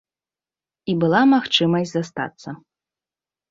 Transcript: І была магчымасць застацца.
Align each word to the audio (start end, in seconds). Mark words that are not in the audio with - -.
І 0.93 0.95
была 1.03 1.21
магчымасць 1.35 1.93
застацца. 1.99 2.49